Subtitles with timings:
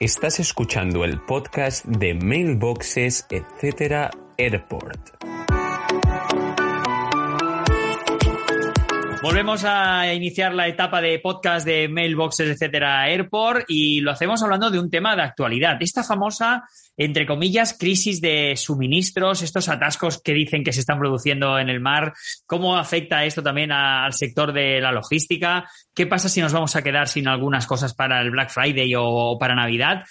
[0.00, 4.12] Estás escuchando el podcast de Mailboxes, etc.
[4.38, 5.17] Airport.
[9.20, 14.70] Volvemos a iniciar la etapa de podcast de Mailboxes, etcétera, Airport, y lo hacemos hablando
[14.70, 15.76] de un tema de actualidad.
[15.80, 16.62] Esta famosa,
[16.96, 21.80] entre comillas, crisis de suministros, estos atascos que dicen que se están produciendo en el
[21.80, 22.12] mar,
[22.46, 25.68] ¿cómo afecta esto también al sector de la logística?
[25.92, 29.36] ¿Qué pasa si nos vamos a quedar sin algunas cosas para el Black Friday o
[29.36, 30.04] para Navidad?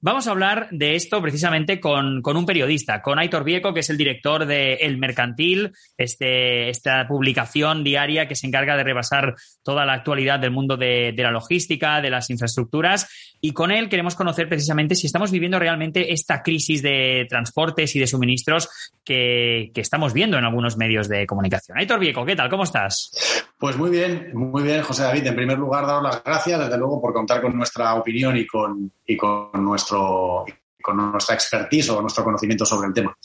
[0.00, 3.96] Vamos a hablar de esto precisamente con, un periodista, con Aitor Vieco, que es el
[3.96, 9.34] director de El Mercantil, este, esta publicación diaria que se encarga de repasar
[9.64, 13.08] toda la actualidad del mundo de, la logística, de las infraestructuras.
[13.40, 17.98] Y con él queremos conocer precisamente si estamos viviendo realmente esta crisis de transportes y
[17.98, 18.68] de suministros
[19.04, 21.76] que, que estamos viendo en algunos medios de comunicación.
[21.76, 22.48] Aitor Vieco, ¿qué tal?
[22.48, 23.10] ¿Cómo estás?
[23.58, 25.26] Pues muy bien, muy bien, José David.
[25.26, 28.92] En primer lugar, daros las gracias, desde luego, por contar con nuestra opinión y con,
[29.08, 30.44] y con, nuestro,
[30.80, 33.16] con nuestra expertise o nuestro conocimiento sobre el tema.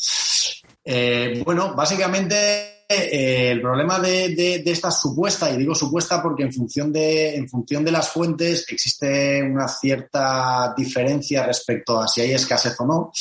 [0.86, 6.92] Eh, bueno, básicamente eh, el problema de, esta supuesta, y digo supuesta porque en función,
[6.92, 12.76] de, en función de las fuentes existe una cierta diferencia respecto a si hay escasez
[12.80, 13.12] o no.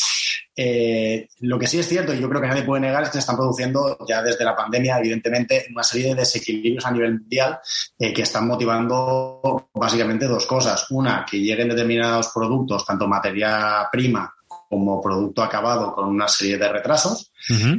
[0.54, 3.14] Eh, lo que sí es cierto, y yo creo que nadie puede negar, es que
[3.14, 7.58] se están produciendo ya desde la pandemia, evidentemente, una serie de desequilibrios a nivel mundial
[7.98, 10.90] que están motivando básicamente dos cosas.
[10.90, 14.32] Una, que lleguen determinados productos, tanto materia prima
[14.72, 17.30] como producto acabado con una serie de retrasos,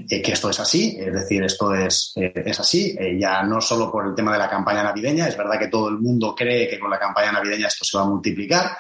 [0.07, 3.59] eh, que esto es así, es decir, esto es, eh, es así, eh, ya no
[3.59, 6.69] solo por el tema de la campaña navideña, es verdad que todo el mundo cree
[6.69, 8.77] que con la campaña navideña esto se va a multiplicar.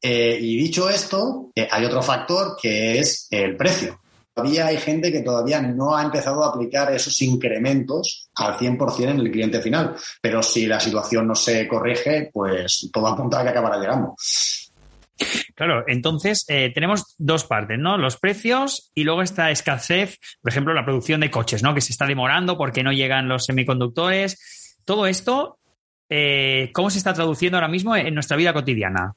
[0.00, 4.00] Y dicho esto, hay otro factor que es el precio.
[4.38, 9.18] Todavía hay gente que todavía no ha empezado a aplicar esos incrementos al 100% en
[9.18, 13.48] el cliente final, pero si la situación no se corrige, pues todo apunta a que
[13.48, 14.14] acabará llegando.
[15.56, 17.98] Claro, entonces eh, tenemos dos partes, ¿no?
[17.98, 21.74] Los precios y luego esta escasez, por ejemplo, la producción de coches, ¿no?
[21.74, 24.78] Que se está demorando porque no llegan los semiconductores.
[24.84, 25.58] Todo esto,
[26.08, 29.14] eh, ¿cómo se está traduciendo ahora mismo en nuestra vida cotidiana?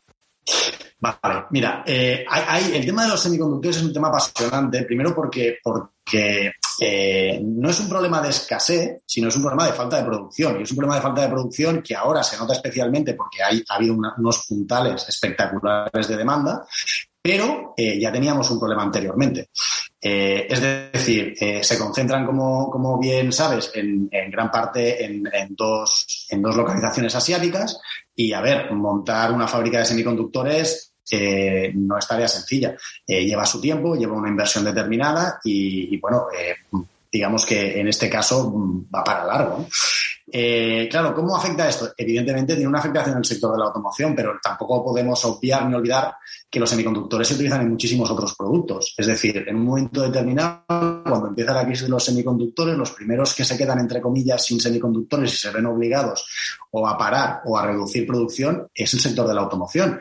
[1.02, 5.58] Vale, mira, eh, hay, el tema de los semiconductores es un tema apasionante, primero porque,
[5.64, 10.04] porque eh, no es un problema de escasez, sino es un problema de falta de
[10.04, 10.60] producción.
[10.60, 13.64] Y es un problema de falta de producción que ahora se nota especialmente porque hay,
[13.68, 16.66] ha habido unos puntales espectaculares de demanda,
[17.22, 19.50] pero eh, ya teníamos un problema anteriormente.
[20.02, 26.42] Eh, es decir, se concentran, como, como, bien sabes, en, gran parte en, dos, en
[26.42, 27.80] dos localizaciones asiáticas
[28.16, 32.76] y, a ver, montar una fábrica de semiconductores eh, no es tarea sencilla.
[33.06, 36.56] Eh, lleva su tiempo, lleva una inversión determinada y, bueno, eh,
[37.12, 39.68] digamos que en este caso mm, va para largo.
[40.90, 41.92] claro, ¿cómo afecta esto?
[41.98, 45.76] Evidentemente tiene una afectación en el sector de la automoción, pero tampoco podemos obviar ni
[45.76, 46.14] olvidar
[46.50, 48.94] que los semiconductores se utilizan en muchísimos otros productos.
[48.98, 53.34] Es decir, en un momento determinado, cuando empieza la crisis de los semiconductores, los primeros
[53.34, 56.26] que se quedan, entre comillas, sin semiconductores y se ven obligados
[56.72, 60.00] o a parar o a reducir producción es el sector de la automoción.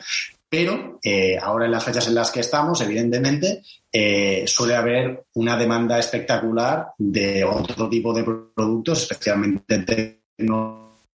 [0.50, 3.62] Pero eh, ahora en las fechas en las que estamos, evidentemente,
[3.92, 10.20] eh, suele haber una demanda espectacular de otro tipo de productos, especialmente que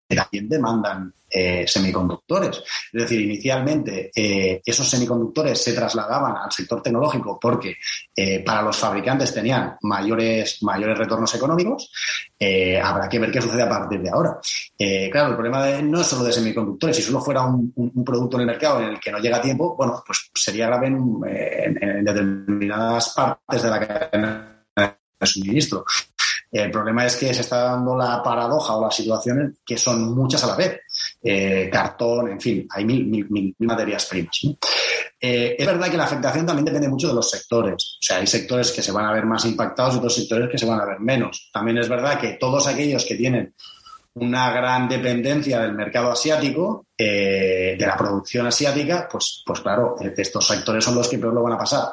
[0.09, 2.63] también demandan eh, semiconductores.
[2.93, 7.77] Es decir, inicialmente eh, esos semiconductores se trasladaban al sector tecnológico porque
[8.15, 11.91] eh, para los fabricantes tenían mayores, mayores retornos económicos.
[12.81, 14.39] habrá que ver qué sucede a partir de ahora.
[15.11, 16.97] claro, el problema no es solo de semiconductores.
[16.97, 17.73] Si solo fuera un,
[18.05, 20.87] producto en el mercado en el que no llega a tiempo, bueno, pues sería grave
[20.87, 25.85] en determinadas partes de la cadena de suministro.
[26.55, 30.45] El problema es que se está dando la paradoja o las situaciones que son muchas
[30.45, 30.83] a la vez.
[31.21, 34.41] Eh, cartón, en fin, hay mil, materias primas.
[35.21, 37.97] Eh, es verdad que la afectación también depende mucho de los sectores.
[37.99, 40.57] O sea, hay sectores que se van a ver más impactados y otros sectores que
[40.57, 41.51] se van a ver menos.
[41.53, 43.53] También es verdad que todos aquellos que tienen
[44.15, 50.47] una gran dependencia del mercado asiático, eh, de la producción asiática, pues, pues claro, estos
[50.47, 51.89] sectores son los que peor lo van a pasar.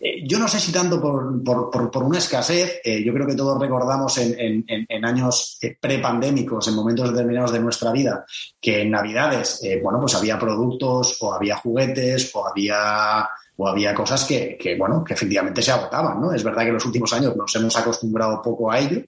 [0.00, 3.34] Eh, yo no sé si tanto por, por, por, una escasez, eh, yo creo que
[3.34, 8.24] todos recordamos en, en, años eh, prepandémicos, en momentos determinados de nuestra vida,
[8.60, 13.28] que en Navidades, bueno, pues había productos o había juguetes o había
[13.58, 16.32] o había cosas que, que, bueno, que efectivamente se agotaban, ¿no?
[16.32, 19.00] Es verdad que en los últimos años nos hemos acostumbrado poco a ello,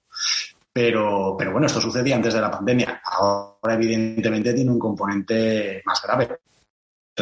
[0.72, 3.02] pero, pero bueno, esto sucedía antes de la pandemia.
[3.04, 6.38] Ahora, evidentemente, tiene un componente más grave.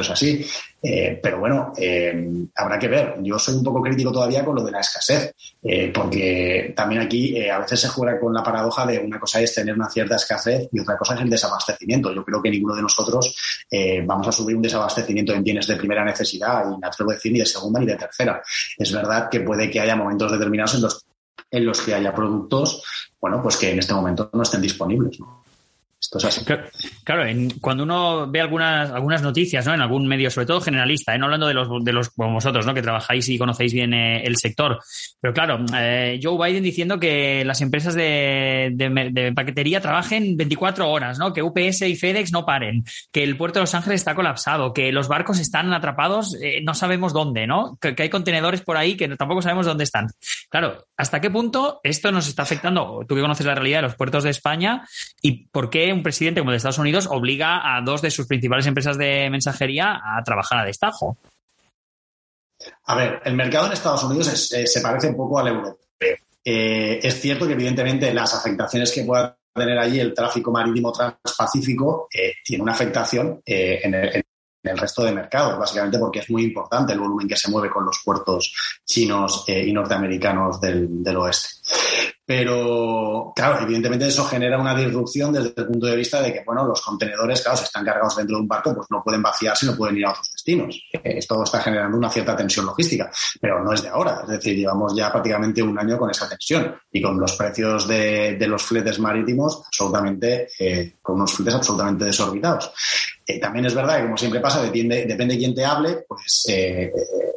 [0.01, 0.47] Es así.
[0.83, 3.17] Eh, pero bueno, eh, habrá que ver.
[3.23, 7.41] Yo soy un poco crítico todavía con lo de la escasez, eh, porque también aquí
[7.49, 10.69] a veces se juega con la paradoja de una cosa es tener una cierta escasez
[10.73, 12.15] y otra cosa es el desabastecimiento.
[12.15, 13.35] Yo creo que ninguno de nosotros
[14.05, 17.33] vamos a subir un desabastecimiento en bienes de primera necesidad y no atrevo a decir
[17.33, 18.41] ni de segunda ni de tercera.
[18.79, 21.05] Es verdad que puede que haya momentos determinados en los,
[21.51, 22.83] en los que haya productos,
[23.21, 25.19] bueno, pues que en este momento no estén disponibles.
[27.05, 27.25] Claro,
[27.61, 29.75] cuando uno ve algunas, algunas noticias, ¿no?
[29.75, 31.19] En algún medio, sobre todo generalista, ¿eh?
[31.19, 32.75] no hablando de los, de los como vosotros, ¿no?
[32.75, 34.79] Que trabajáis y conocéis bien eh, el sector.
[35.21, 41.19] Pero claro, eh, Joe Biden diciendo que las empresas de, de, paquetería trabajen 24 horas,
[41.19, 41.33] ¿no?
[41.33, 44.93] Que UPS y FedEx no paren, que el puerto de Los Ángeles está colapsado, que
[44.93, 47.79] los barcos están atrapados, no sabemos dónde, ¿no?
[47.81, 50.09] Que, que, hay contenedores por ahí que tampoco sabemos dónde están.
[50.49, 53.05] Claro, ¿hasta qué punto esto nos está afectando?
[53.09, 54.87] Tú que conoces la realidad de los puertos de España
[55.21, 58.65] y por qué un presidente como de Estados Unidos obliga a dos de sus principales
[58.65, 61.19] empresas de mensajería a trabajar a destajo.
[62.85, 66.17] A ver, el mercado en Estados Unidos eh, se parece un poco al europeo.
[66.45, 72.07] Eh, es cierto que evidentemente las afectaciones que pueda tener allí el tráfico marítimo transpacífico
[72.15, 74.25] eh, tiene una afectación en el,
[74.79, 78.01] resto de mercados, básicamente porque es muy importante el volumen que se mueve con los
[78.05, 78.53] puertos
[78.85, 81.49] chinos y norteamericanos del oeste.
[82.27, 86.67] Pero, claro, evidentemente eso genera una disrupción desde el punto de vista de que, bueno,
[86.67, 89.77] los contenedores, claro, si están cargados dentro de un barco, pues no pueden vaciarse, no
[89.77, 90.83] pueden ir a otros destinos.
[91.05, 93.09] Esto está generando una cierta tensión logística,
[93.41, 94.23] pero no es de ahora.
[94.23, 98.37] Es decir, llevamos ya prácticamente un año con esa tensión y con los precios de,
[98.47, 102.73] los fletes marítimos absolutamente, eh, con unos fletes absolutamente desorbitados.
[103.27, 106.45] Eh, también es verdad que, como siempre pasa, depende, depende de quién te hable, pues
[106.49, 106.93] eh,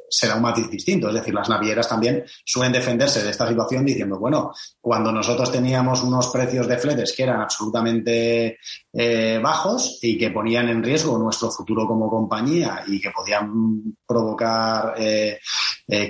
[0.08, 1.08] será un matiz distinto.
[1.08, 6.04] Es decir, las navieras también suelen defenderse de esta situación diciendo, bueno, cuando nosotros teníamos
[6.04, 8.60] unos precios de fletes que eran absolutamente
[8.94, 14.94] eh, bajos y que ponían en riesgo nuestro futuro como compañía y que podían provocar
[14.98, 15.40] eh,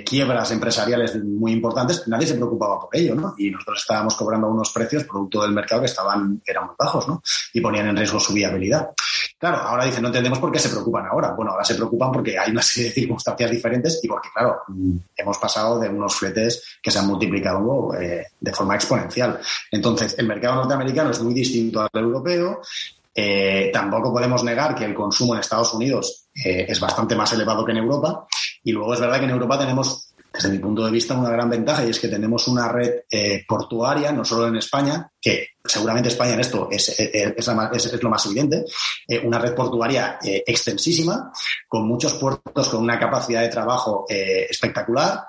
[0.04, 3.34] quiebras empresariales muy importantes, nadie se preocupaba por ello, ¿no?
[3.38, 7.22] Y nosotros estábamos cobrando unos precios producto del mercado que estaban, eran muy bajos, ¿no?
[7.54, 8.90] Y ponían en riesgo su viabilidad.
[9.40, 11.32] Claro, ahora dicen, no entendemos por qué se preocupan ahora.
[11.32, 14.58] Bueno, ahora se preocupan porque hay una serie de circunstancias diferentes y porque, claro,
[15.16, 19.40] hemos pasado de unos fletes que se han multiplicado eh, de forma exponencial.
[19.70, 22.60] Entonces, el mercado norteamericano es muy distinto al europeo.
[23.14, 27.64] Eh, tampoco podemos negar que el consumo en Estados Unidos eh, es bastante más elevado
[27.64, 28.26] que en Europa.
[28.62, 30.09] Y luego es verdad que en Europa tenemos
[30.40, 33.44] desde mi punto de vista, una gran ventaja y es que tenemos una red eh,
[33.46, 38.64] portuaria, no solo en España, que seguramente España en esto es, es, lo más evidente,
[39.06, 41.30] eh, una red portuaria eh, extensísima,
[41.68, 45.24] con muchos puertos con una capacidad de trabajo espectacular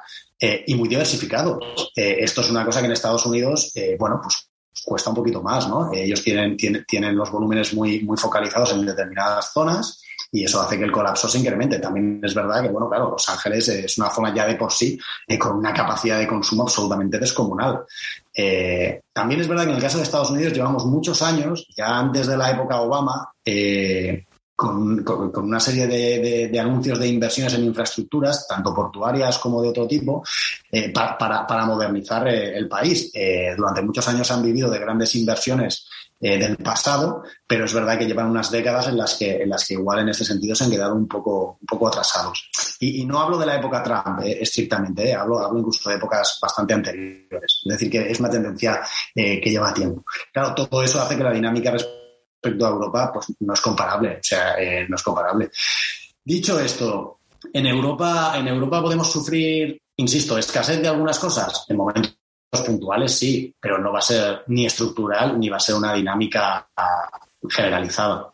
[0.65, 1.59] y muy diversificado.
[1.95, 4.49] esto es una cosa que en Estados Unidos, bueno, pues
[4.83, 5.91] cuesta un poquito más, ¿no?
[5.93, 10.01] Ellos tienen, tienen, tienen los volúmenes muy, muy focalizados en determinadas zonas
[10.31, 11.79] y eso hace que el colapso se incremente.
[11.79, 14.97] También es verdad que, bueno, claro, Los Ángeles es una zona ya de por sí
[15.27, 17.81] eh, con una capacidad de consumo absolutamente descomunal.
[18.33, 21.99] Eh, también es verdad que en el caso de Estados Unidos llevamos muchos años, ya
[21.99, 24.25] antes de la época Obama, eh,
[24.61, 30.23] con, una serie de, anuncios de inversiones en infraestructuras, tanto portuarias como de otro tipo,
[30.93, 33.11] para, modernizar el país.
[33.57, 35.87] durante muchos años han vivido de grandes inversiones
[36.23, 39.67] eh, del pasado, pero es verdad que llevan unas décadas en las que, en las
[39.67, 42.47] que igual en este sentido se han quedado un poco, un poco atrasados.
[42.79, 46.37] Y, no hablo de la época Trump eh, estrictamente, eh, hablo, hablo incluso de épocas
[46.39, 47.61] bastante anteriores.
[47.65, 48.81] Es decir, que es una tendencia
[49.15, 50.05] que lleva tiempo.
[50.31, 51.73] Claro, todo eso hace que la dinámica
[52.41, 54.55] respecto a Europa pues, no es comparable, o sea,
[54.87, 55.51] no es comparable.
[56.23, 57.19] Dicho esto,
[57.53, 62.15] en Europa, en Europa podemos sufrir, insisto, escasez de algunas cosas en momentos
[62.65, 66.67] puntuales sí, pero no va a ser ni estructural ni va a ser una dinámica
[66.75, 67.09] ah,
[67.49, 68.31] generalizada.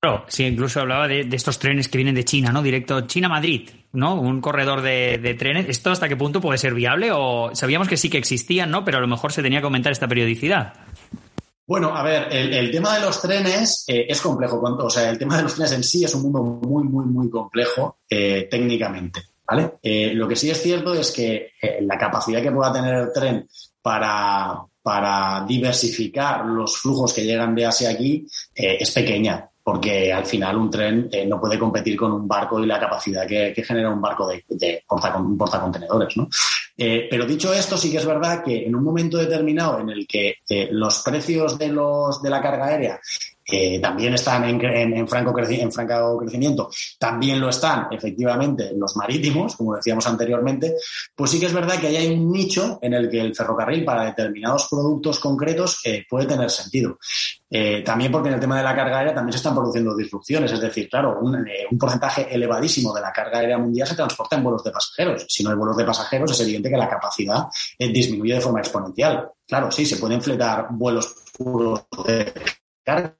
[0.00, 2.62] Claro, sí, incluso hablaba de, estos trenes que vienen de China, ¿no?
[2.62, 4.14] Directo China-Madrid, ¿no?
[4.14, 5.68] Un corredor de, trenes.
[5.68, 7.10] ¿Esto hasta qué punto puede ser viable?
[7.12, 8.84] O sabíamos que sí que existían, ¿no?
[8.84, 10.74] Pero a lo mejor se tenía que aumentar esta periodicidad.
[11.66, 14.60] Bueno, a ver, el, tema de los trenes eh, es complejo.
[14.60, 17.28] O sea, el tema de los trenes en sí es un mundo muy, muy, muy
[17.28, 19.22] complejo eh, técnicamente.
[19.44, 19.72] ¿vale?
[19.82, 23.48] Eh, lo que sí es cierto es que la capacidad que pueda tener el tren
[23.82, 30.58] para, para diversificar los flujos que llegan de Asia aquí es pequeña, porque al final
[30.58, 34.28] un tren no puede competir con un barco y la capacidad que, genera un barco
[34.28, 36.16] de, de portacontenedores.
[36.16, 36.28] ¿no?
[36.76, 40.36] pero dicho esto, sí que es verdad que en un momento determinado en el que
[40.70, 43.00] los precios de, los, de la carga aérea
[43.48, 44.58] eh, también están en,
[45.06, 50.74] franco en franco crecimiento, también lo están efectivamente los marítimos, como decíamos anteriormente,
[51.14, 54.04] pues sí que es verdad que hay un nicho en el que el ferrocarril para
[54.06, 56.98] determinados productos concretos eh, puede tener sentido.
[57.48, 60.50] Eh, también porque en el tema de la carga aérea también se están produciendo disrupciones,
[60.50, 61.46] es decir, claro, un,
[61.78, 65.24] porcentaje elevadísimo de la carga aérea mundial se transporta en vuelos de pasajeros.
[65.28, 67.44] Si no hay vuelos de pasajeros, es evidente que la capacidad
[67.78, 69.30] disminuye de forma exponencial.
[69.46, 72.32] Claro, sí, se pueden fletar vuelos puros de
[72.82, 73.15] carga,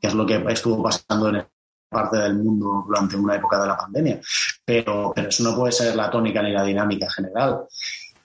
[0.00, 1.44] que es lo que estuvo pasando en
[1.88, 4.20] parte del mundo durante una época de la pandemia.
[4.64, 7.66] Pero, pero eso no puede ser la tónica ni la dinámica general.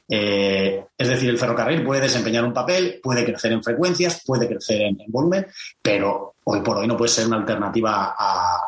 [0.08, 4.84] Eh, es decir, el ferrocarril puede desempeñar un papel, puede crecer en frecuencias, puede crecer
[4.84, 5.48] en, volumen,
[5.82, 8.16] pero hoy por hoy no puede ser una alternativa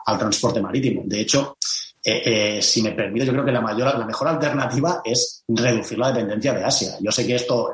[0.03, 1.03] al transporte marítimo.
[1.05, 1.57] De hecho,
[2.03, 5.99] eh, eh, si me permite, yo creo que la, mayor, la mejor alternativa es reducir
[5.99, 6.97] la dependencia de Asia.
[7.01, 7.73] Yo sé que esto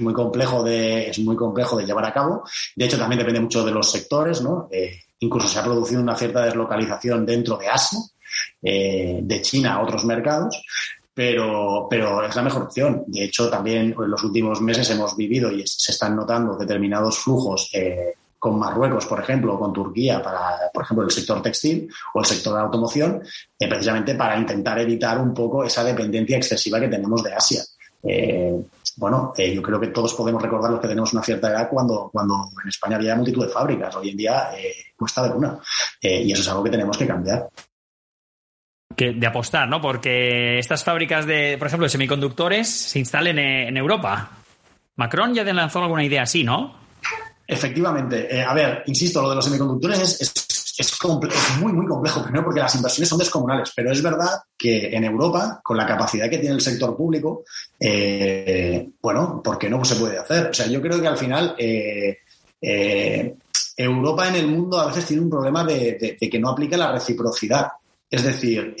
[0.00, 2.42] muy complejo de, es muy complejo de llevar a cabo.
[2.76, 4.68] De hecho, también depende mucho de los sectores, ¿no?
[4.70, 7.98] Eh, incluso se ha producido una cierta deslocalización dentro de Asia,
[8.62, 10.62] eh, de China a otros mercados.
[11.12, 13.04] Pero, pero es la mejor opción.
[13.08, 17.68] De hecho, también en los últimos meses hemos vivido y se están notando determinados flujos
[17.74, 22.20] eh, con Marruecos, por ejemplo, o con Turquía para, por ejemplo, el sector textil o
[22.20, 23.22] el sector de automoción,
[23.58, 27.62] precisamente para intentar evitar un poco esa dependencia excesiva que tenemos de Asia.
[28.02, 28.54] Eh,
[28.96, 32.10] bueno, eh, yo creo que todos podemos recordar los que tenemos una cierta edad cuando,
[32.12, 33.94] cuando en España había multitud de fábricas.
[33.96, 35.58] Hoy en día eh, cuesta de una.
[36.00, 37.48] Y eso es algo que tenemos que cambiar.
[38.96, 39.80] Que, de apostar, ¿no?
[39.80, 44.30] Porque estas fábricas de, por ejemplo, de semiconductores se instalen en, Europa.
[44.96, 46.78] Macron ya lanzó alguna idea así, ¿no?
[47.46, 48.42] Efectivamente.
[48.42, 50.59] a ver, insisto, lo de los semiconductores es es,
[51.60, 52.22] muy, muy complejo.
[52.22, 56.28] Primero porque las inversiones son descomunales, pero es verdad que en Europa, con la capacidad
[56.28, 57.44] que tiene el sector público,
[57.78, 60.48] eh, bueno, ¿por qué no se puede hacer?
[60.48, 62.18] O sea, yo creo que al final eh,
[62.60, 63.34] eh,
[63.76, 67.68] Europa en el mundo a veces tiene un problema de, que no aplica la reciprocidad.
[68.10, 68.74] Es decir,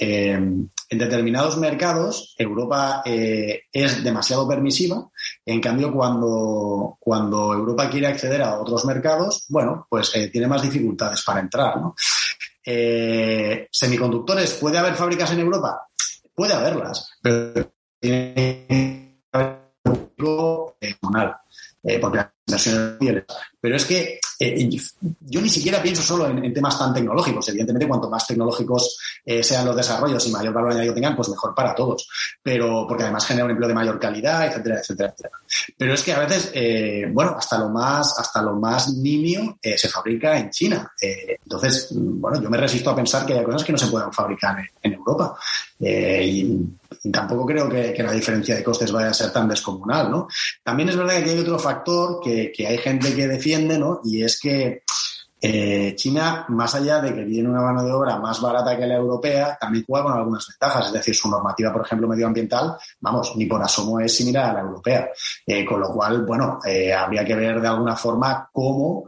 [0.90, 5.08] en determinados mercados Europa eh, es demasiado permisiva,
[5.46, 10.62] en cambio cuando, cuando Europa quiere acceder a otros mercados, bueno, pues eh, tiene más
[10.62, 11.74] dificultades para entrar.
[12.66, 15.80] Eh, semiconductores, ¿puede haber fábricas en Europa?
[16.34, 19.70] Puede haberlas, pero tiene que haber
[22.00, 23.24] porque las inversiones
[23.60, 24.20] pero es que
[25.20, 27.48] yo ni siquiera pienso solo en, temas tan tecnológicos.
[27.48, 31.54] Evidentemente, cuanto más tecnológicos eh, sean los desarrollos y mayor valor añadido tengan, pues mejor
[31.54, 32.08] para todos.
[32.42, 35.36] Pero porque además genera un empleo de mayor calidad, etcétera, etcétera, etcétera.
[35.76, 39.88] Pero es que a veces, eh, bueno, hasta lo más, hasta lo más nimio se
[39.88, 40.92] fabrica en China.
[41.00, 44.56] entonces, bueno, yo me resisto a pensar que hay cosas que no se puedan fabricar
[44.82, 45.38] en, Europa.
[45.78, 46.58] Y,
[47.12, 50.28] tampoco creo que, la diferencia de costes vaya a ser tan descomunal, ¿no?
[50.62, 53.60] También es verdad que hay otro factor que, hay gente que defiende
[54.04, 54.82] y es que
[55.40, 58.96] eh, China, más allá de que tiene una mano de obra más barata que la
[58.96, 60.86] europea, también juega con algunas ventajas.
[60.86, 64.60] Es decir, su normativa, por ejemplo, medioambiental, vamos, ni por asomo es similar a la
[64.60, 65.08] europea.
[65.46, 69.04] Eh, con lo cual, bueno, eh, habría que ver de alguna forma cómo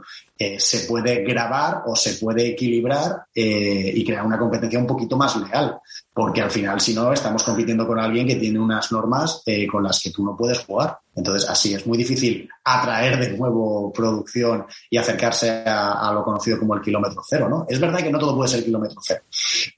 [0.59, 5.81] se puede grabar o se puede equilibrar y crear una competencia un poquito más leal
[6.15, 9.83] porque al final, si no, estamos compitiendo con alguien que tiene unas normas eh, con
[9.83, 10.99] las que tú no puedes jugar.
[11.15, 16.75] Entonces, así es muy difícil atraer de nuevo producción y acercarse a, lo conocido como
[16.75, 17.67] el kilómetro cero, ¿no?
[17.69, 19.23] Es verdad que no todo puede ser kilómetro cero,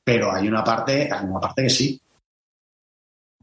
[0.05, 2.01] pero hay una parte, hay una parte que sí.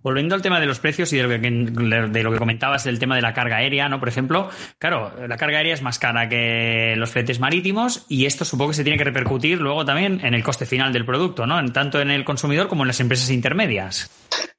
[0.04, 2.98] Volviendo al tema de los precios y de lo, que, de lo que comentabas del
[2.98, 4.00] tema de la carga aérea, ¿no?
[4.00, 8.44] Por ejemplo, claro, la carga aérea es más cara que los fletes marítimos y esto
[8.44, 11.64] supongo que se tiene que repercutir luego también en el coste final del producto, ¿no?
[11.72, 14.10] Tanto en el consumidor como en las empresas intermedias.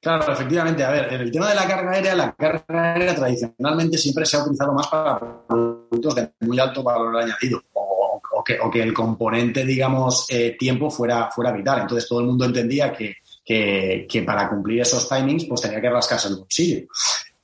[0.03, 0.83] Claro, efectivamente.
[0.83, 4.37] A ver, en el tema de la carga aérea, la carga aérea tradicionalmente siempre se
[4.37, 5.17] ha utilizado más para
[5.47, 11.53] productos de muy alto valor añadido o, que, el componente, digamos, eh, tiempo fuera, fuera
[11.53, 11.83] vital.
[11.83, 16.29] Entonces todo el mundo entendía que que, para cumplir esos timings pues tenía que rascarse
[16.29, 16.87] el bolsillo.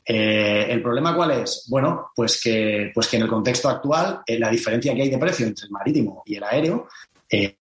[0.05, 1.67] Eh, ¿El problema cuál es?
[1.69, 5.19] Bueno, pues que, pues que en el contexto actual eh, la diferencia que hay de
[5.19, 6.89] precio entre el marítimo y el aéreo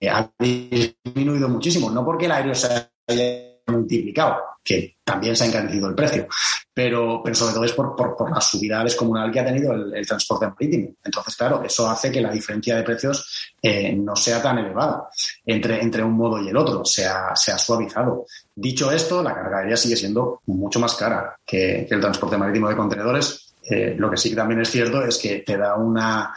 [0.09, 1.91] ha disminuido muchísimo.
[1.91, 2.67] No porque el aéreo se
[3.07, 6.27] haya multiplicado, que también se ha encarecido el precio,
[6.73, 10.47] pero, pero sobre todo es por, por, la subida descomunal que ha tenido el, transporte
[10.47, 10.89] marítimo.
[11.03, 15.07] Entonces, claro, eso hace que la diferencia de precios eh, no sea tan elevada
[15.45, 18.25] entre, entre un modo y el otro, se ha, se ha suavizado.
[18.53, 22.75] Dicho esto, la carga aérea sigue siendo mucho más cara que, el transporte marítimo de
[22.75, 23.53] contenedores.
[23.69, 26.33] Eh, lo que sí también es cierto es que te da una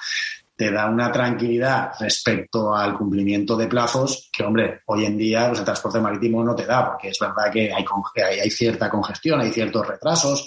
[0.61, 5.61] te da una tranquilidad respecto al cumplimiento de plazos que, hombre, hoy en día pues,
[5.61, 7.83] el transporte marítimo no te da, porque es verdad que hay,
[8.41, 10.47] hay, cierta congestión, hay ciertos retrasos,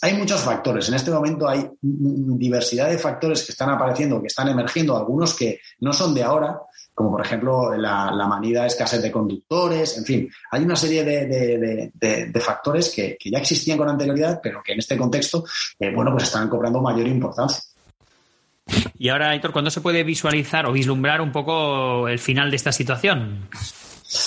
[0.00, 0.88] hay muchos factores.
[0.88, 5.60] En este momento hay diversidad de factores que están apareciendo, que están emergiendo, algunos que
[5.80, 6.58] no son de ahora,
[6.94, 12.88] como por ejemplo la, manida escasez de conductores, en fin, hay una serie de, factores
[12.88, 15.44] que, ya existían con anterioridad, pero que en este contexto,
[15.78, 17.60] eh, bueno, pues están cobrando mayor importancia.
[18.98, 22.72] Y ahora, Aitor, ¿cuándo se puede visualizar o vislumbrar un poco el final de esta
[22.72, 23.48] situación?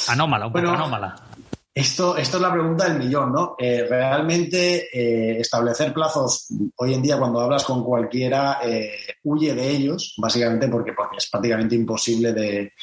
[0.08, 1.16] Anómala, un poco anómala.
[1.74, 3.56] Esto, esto es la pregunta del millón, ¿no?
[3.56, 8.94] Eh, realmente eh, establecer plazos hoy en día cuando hablas con cualquiera eh,
[9.26, 12.74] huye de ellos, básicamente porque, porque es prácticamente imposible de,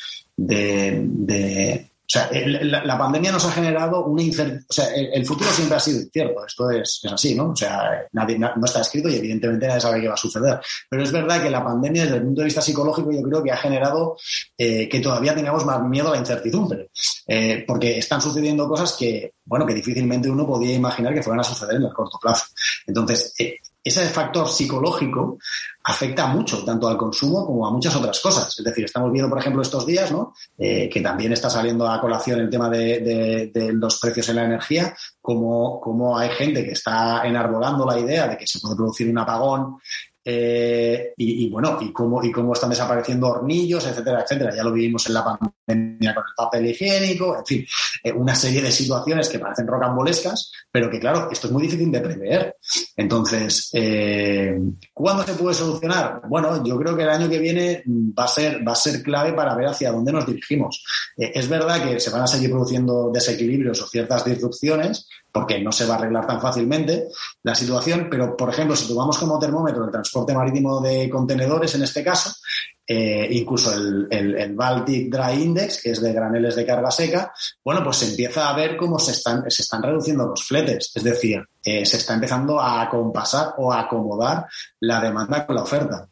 [2.04, 4.66] o sea, la, pandemia nos ha generado una incertidumbre.
[4.68, 6.44] O sea, el, futuro siempre ha sido incierto.
[6.46, 7.50] Esto es, así, ¿no?
[7.50, 10.60] O sea, nadie, no está escrito y evidentemente nadie sabe qué va a suceder.
[10.90, 13.52] Pero es verdad que la pandemia, desde el punto de vista psicológico, yo creo que
[13.52, 14.18] ha generado
[14.58, 16.90] eh, que todavía tengamos más miedo a la incertidumbre.
[17.26, 21.44] Eh, porque están sucediendo cosas que, bueno, que difícilmente uno podía imaginar que fueran a
[21.44, 22.44] suceder en el corto plazo.
[22.86, 25.38] Entonces, eh, ese factor psicológico
[25.84, 28.58] afecta mucho, tanto al consumo como a muchas otras cosas.
[28.58, 30.32] Es decir, estamos viendo, por ejemplo, estos días, ¿no?
[30.56, 34.96] Eh, que también está saliendo a colación el tema de, los precios en la energía,
[35.20, 39.18] como, como hay gente que está enarbolando la idea de que se puede producir un
[39.18, 39.76] apagón
[40.24, 44.54] eh, y, bueno, y cómo, y cómo están desapareciendo hornillos, etcétera, etcétera.
[44.56, 47.66] Ya lo vivimos en la pandemia con el papel higiénico, en fin,
[48.02, 51.90] eh, una serie de situaciones que parecen rocambolescas, pero que claro, esto es muy difícil
[51.90, 52.56] de prever.
[52.96, 54.58] Entonces, eh,
[54.92, 56.20] ¿cuándo se puede solucionar?
[56.28, 59.32] Bueno, yo creo que el año que viene va a ser, va a ser clave
[59.32, 60.84] para ver hacia dónde nos dirigimos.
[61.16, 65.84] es verdad que se van a seguir produciendo desequilibrios o ciertas disrupciones, porque no se
[65.84, 67.08] va a arreglar tan fácilmente
[67.42, 71.82] la situación, pero por ejemplo, si tomamos como termómetro el transporte marítimo de contenedores en
[71.82, 72.32] este caso,
[72.86, 77.32] eh, incluso el, el, Baltic Dry Index, que es de graneles de carga seca,
[77.64, 81.02] bueno, pues se empieza a ver cómo se están, se están reduciendo los fletes, es
[81.02, 84.46] decir, eh, se está empezando a acompasar o a acomodar
[84.80, 86.08] la demanda con la oferta.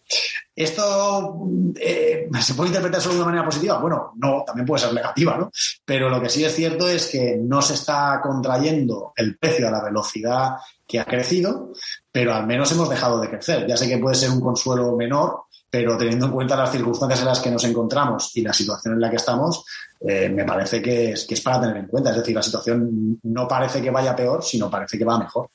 [0.55, 1.47] ¿Esto
[1.79, 3.79] eh, se puede interpretar solo de una manera positiva?
[3.79, 5.51] Bueno, no, también puede ser negativa, ¿no?
[5.85, 9.71] Pero lo que sí es cierto es que no se está contrayendo el precio a
[9.71, 11.73] la velocidad que ha crecido,
[12.11, 13.67] pero al menos hemos dejado de crecer.
[13.67, 17.27] Ya sé que puede ser un consuelo menor, pero teniendo en cuenta las circunstancias en
[17.29, 19.65] las que nos encontramos y la situación en la que estamos,
[20.01, 22.11] eh, me parece que es, que es para tener en cuenta.
[22.11, 25.49] Es decir, la situación no parece que vaya peor, sino parece que va mejor.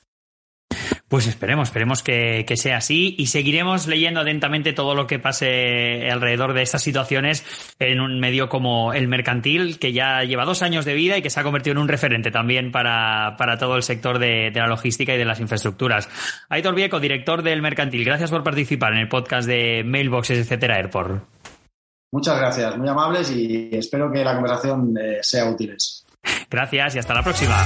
[1.09, 6.51] Pues esperemos, esperemos que, sea así y seguiremos leyendo atentamente todo lo que pase alrededor
[6.51, 7.45] de estas situaciones
[7.79, 11.29] en un medio como el mercantil, que ya lleva dos años de vida y que
[11.29, 15.17] se ha convertido en un referente también para, todo el sector de, la logística y
[15.17, 16.09] de las infraestructuras.
[16.49, 21.23] Aitor Vieco, director del mercantil, gracias por participar en el podcast de Mailboxes, etcétera, Airport.
[22.11, 25.77] Muchas gracias, muy amables y espero que la conversación eh, sea útil.
[26.49, 27.65] Gracias y hasta la próxima.